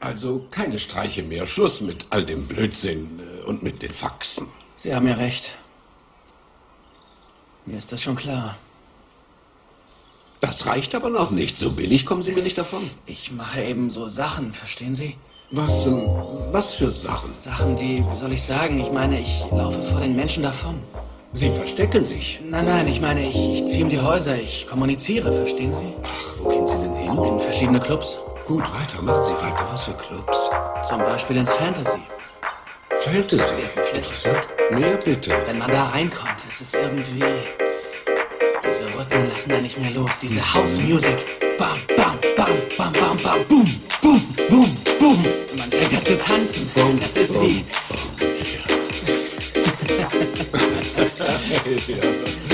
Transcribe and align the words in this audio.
Also 0.00 0.46
keine 0.50 0.78
Streiche 0.78 1.22
mehr. 1.22 1.46
Schluss 1.46 1.80
mit 1.80 2.06
all 2.10 2.24
dem 2.24 2.46
Blödsinn 2.46 3.20
äh, 3.20 3.44
und 3.44 3.62
mit 3.62 3.82
den 3.82 3.94
Faxen. 3.94 4.48
Sie 4.76 4.94
haben 4.94 5.08
ja 5.08 5.14
recht. 5.14 5.56
Mir 7.64 7.78
ist 7.78 7.92
das 7.92 8.02
schon 8.02 8.16
klar. 8.16 8.56
Das 10.40 10.66
reicht 10.66 10.94
aber 10.94 11.08
noch 11.08 11.30
nicht. 11.30 11.56
So 11.56 11.72
billig 11.72 12.04
kommen 12.04 12.22
Sie 12.22 12.32
mir 12.32 12.42
nicht 12.42 12.58
davon. 12.58 12.90
Ich 13.06 13.32
mache 13.32 13.62
eben 13.62 13.88
so 13.88 14.06
Sachen, 14.06 14.52
verstehen 14.52 14.94
Sie? 14.94 15.16
Was, 15.50 15.86
ähm, 15.86 16.06
was 16.50 16.74
für 16.74 16.90
Sachen? 16.90 17.32
Sachen, 17.40 17.76
die, 17.76 18.04
wie 18.04 18.16
soll 18.20 18.32
ich 18.32 18.42
sagen, 18.42 18.78
ich 18.78 18.92
meine, 18.92 19.20
ich 19.20 19.44
laufe 19.50 19.80
vor 19.82 20.00
den 20.00 20.14
Menschen 20.14 20.42
davon. 20.42 20.78
Sie 21.32 21.50
verstecken 21.50 22.04
sich. 22.04 22.40
Nein, 22.44 22.66
nein, 22.66 22.86
ich 22.86 23.00
meine, 23.00 23.26
ich, 23.28 23.36
ich 23.36 23.64
ziehe 23.64 23.84
um 23.84 23.90
die 23.90 24.00
Häuser, 24.00 24.38
ich 24.38 24.66
kommuniziere, 24.66 25.32
verstehen 25.32 25.72
Sie? 25.72 25.94
Ach, 26.02 26.36
wo 26.40 26.48
gehen 26.50 26.66
Sie 26.66 26.78
denn 26.78 26.94
hin? 26.96 27.24
In 27.24 27.40
verschiedene 27.40 27.80
Clubs. 27.80 28.18
Gut, 28.46 28.62
weiter, 28.62 29.02
machen 29.02 29.24
Sie 29.24 29.32
weiter. 29.32 29.66
Was 29.72 29.86
für 29.86 29.94
Clubs? 29.94 30.50
Zum 30.88 31.00
Beispiel 31.00 31.38
ins 31.38 31.52
Fantasy. 31.52 31.98
Fantasy. 33.00 33.54
Interessant. 33.92 34.46
Mehr 34.70 34.96
bitte. 34.98 35.36
Wenn 35.46 35.58
man 35.58 35.68
da 35.68 35.86
reinkommt, 35.86 36.36
ist 36.48 36.60
es 36.60 36.74
irgendwie. 36.74 37.24
Diese 38.64 38.84
Rhythmen 38.96 39.30
lassen 39.30 39.50
da 39.50 39.60
nicht 39.60 39.76
mehr 39.78 39.90
los. 39.90 40.20
Diese 40.20 40.54
House 40.54 40.78
Music. 40.78 41.26
Bam, 41.58 41.80
bam, 41.96 42.20
bam, 42.36 42.52
bam, 42.76 42.92
bam, 42.92 43.16
bam, 43.20 43.44
boom, 43.48 43.80
boom, 44.00 44.22
boom, 44.48 44.76
boom. 45.00 45.24
Und 45.50 45.58
man 45.58 45.68
fängt 45.68 45.92
da 45.92 46.00
zu 46.02 46.16
tanzen. 46.16 46.70
Das 47.00 47.16
ist 47.16 47.40
wie. 47.40 47.64
ja. 51.88 51.98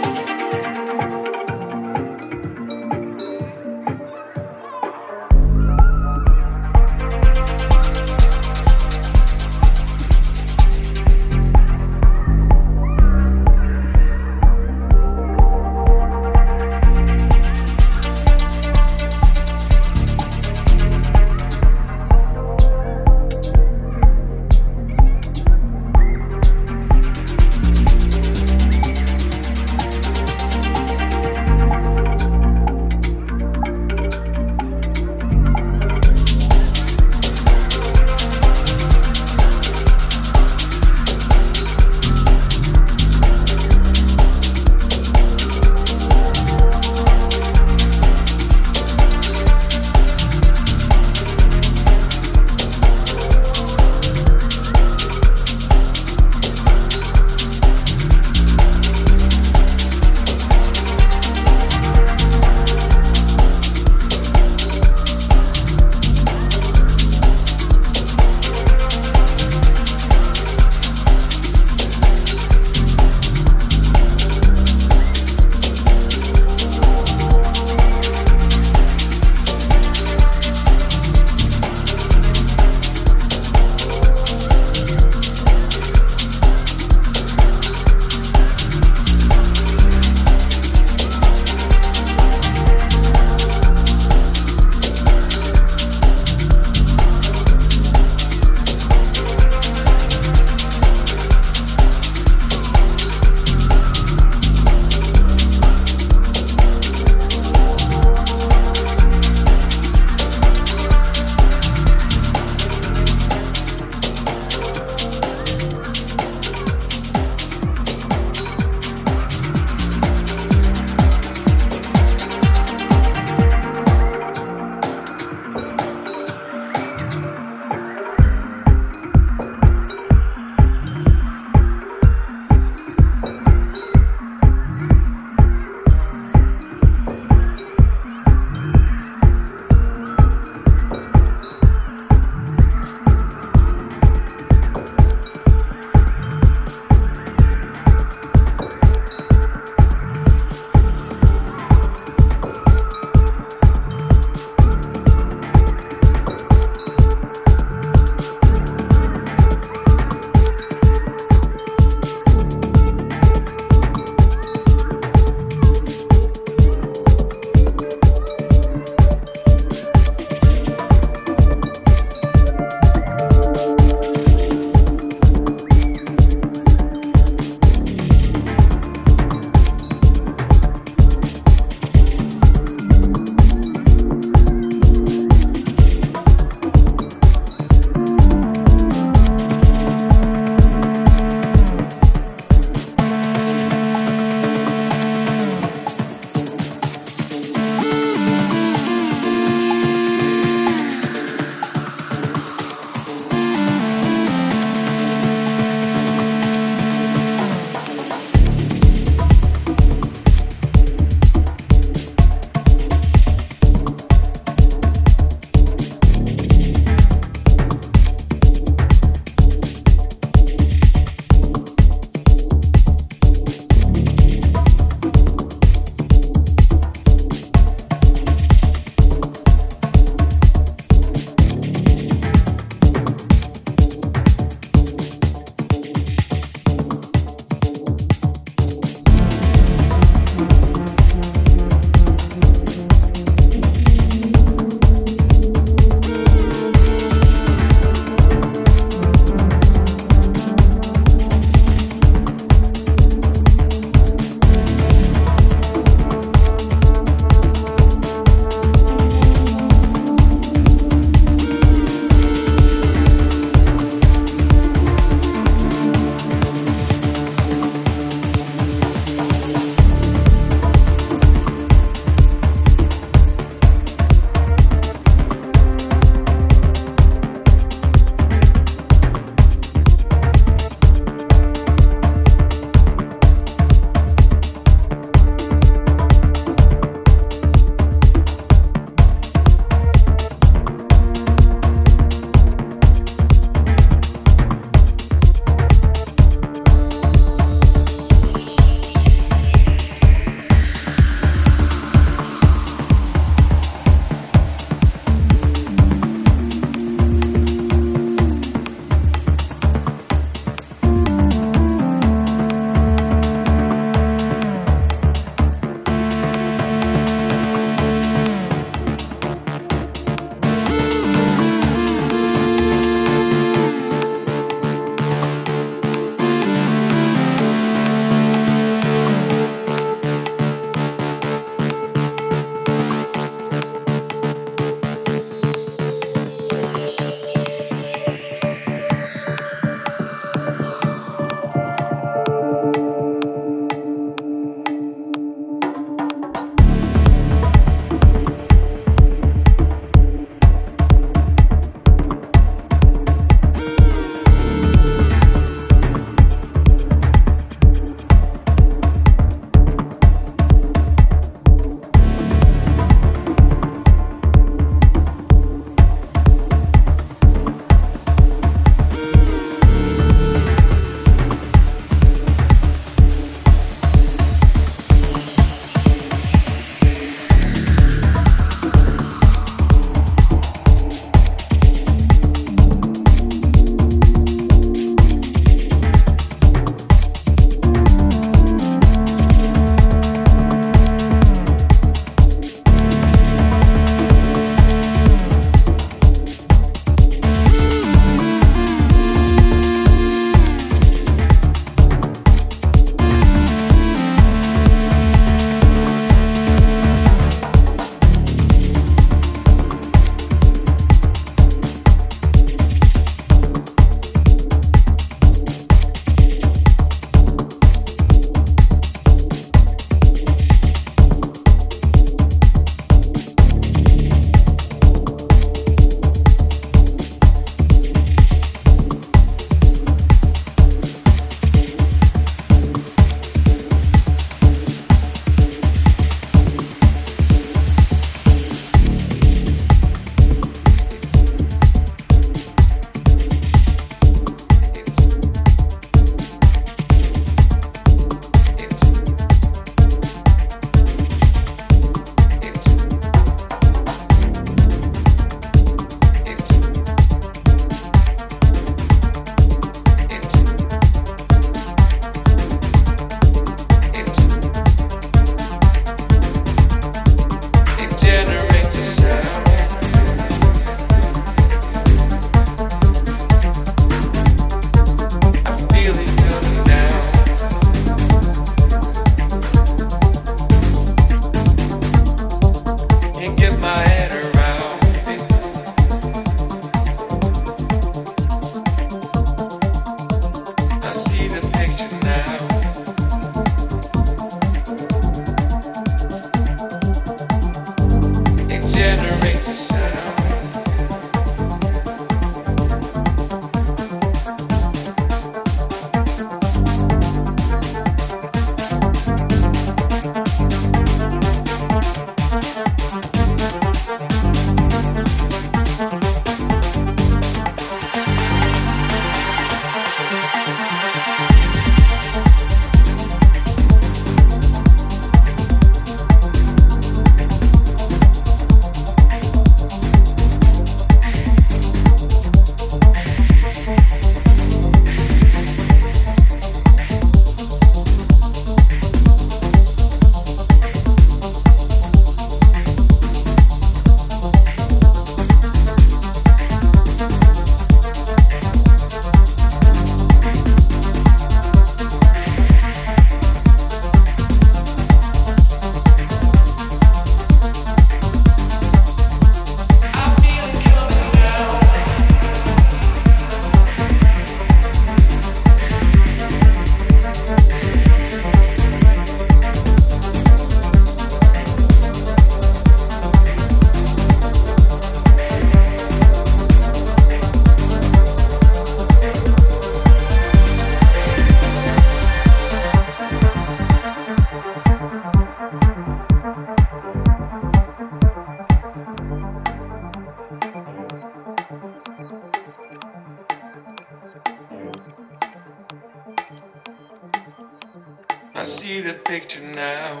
now. 599.62 600.00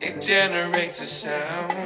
It 0.00 0.20
generates 0.20 1.00
a 1.00 1.06
sound. 1.06 1.81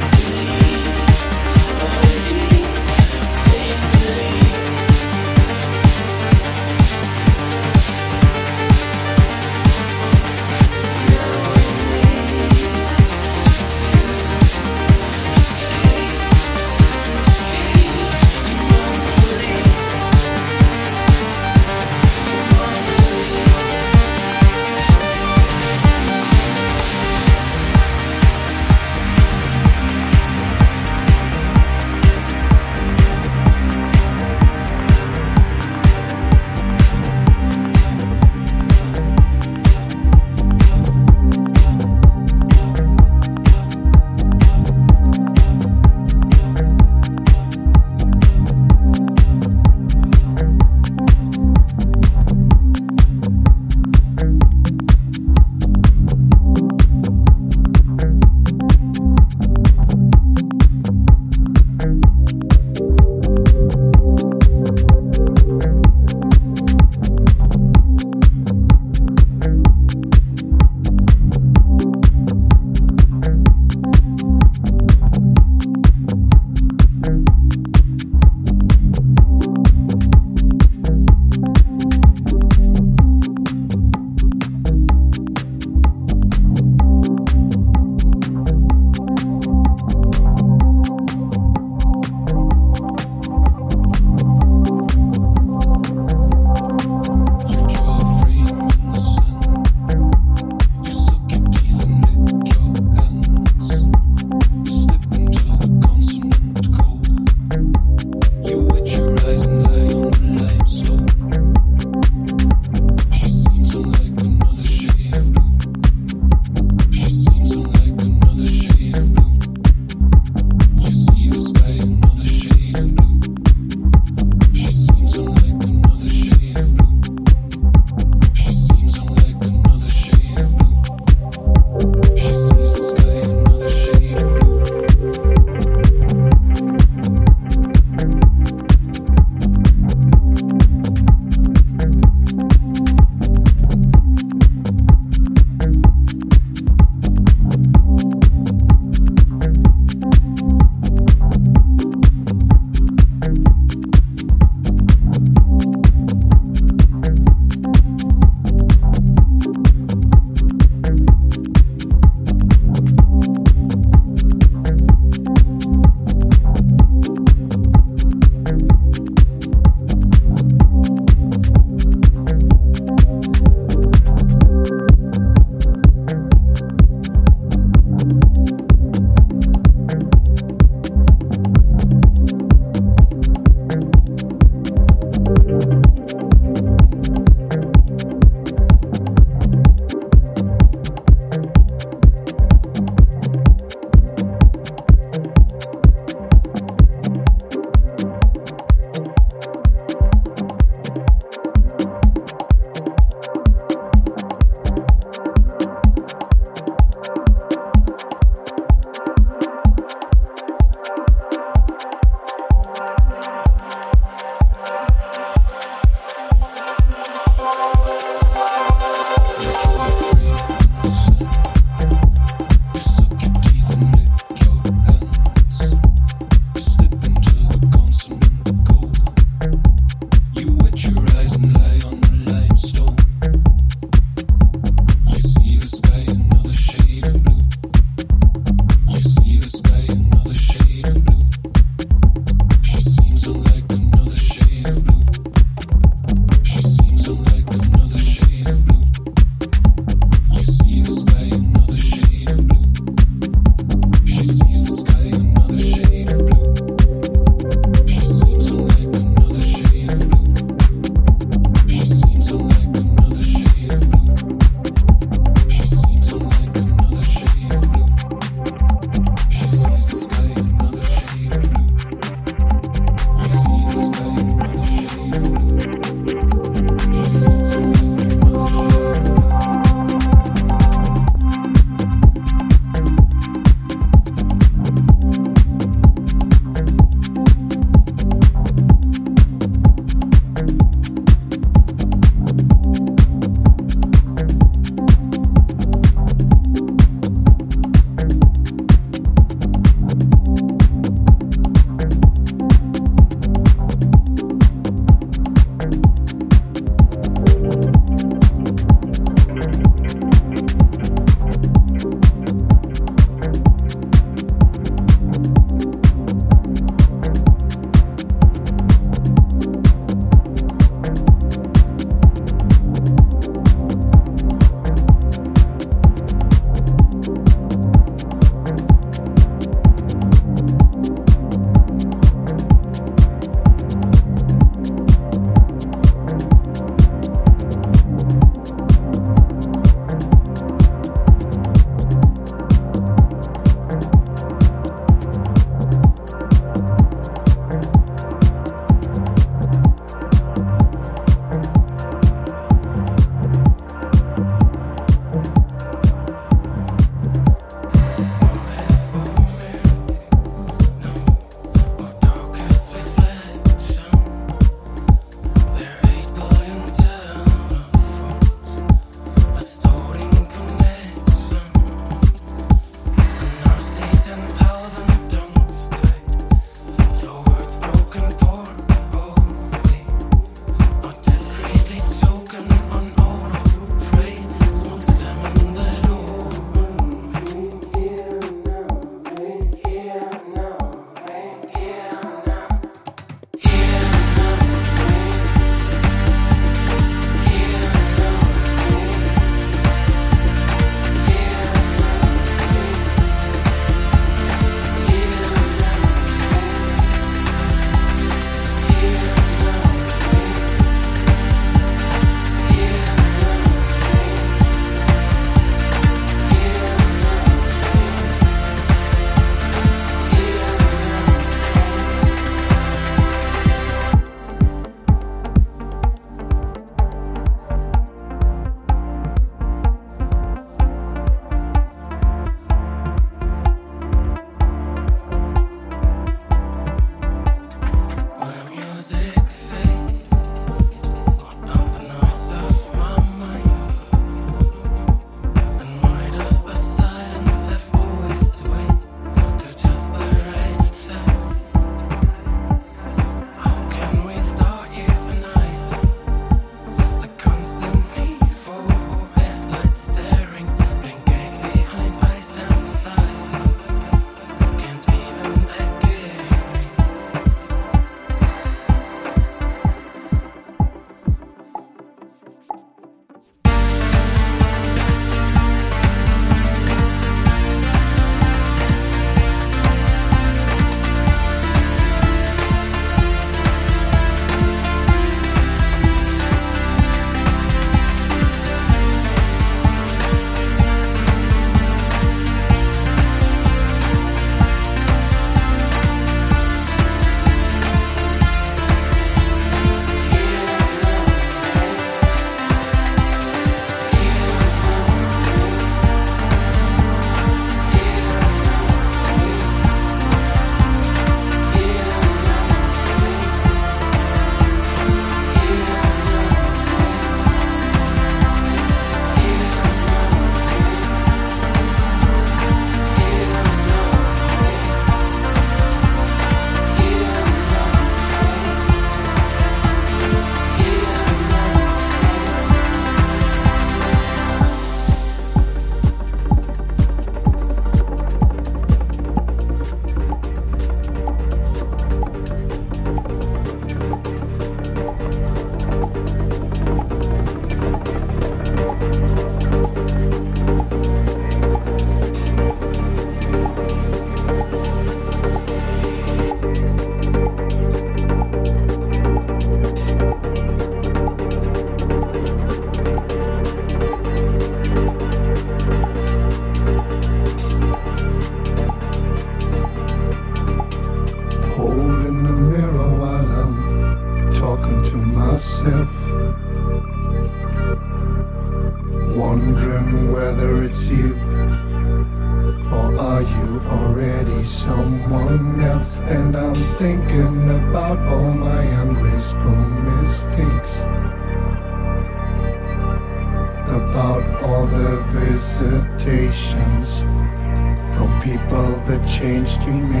People 598.21 598.75
that 598.85 599.07
changed 599.07 599.61
you, 599.63 599.73
made 599.73 600.00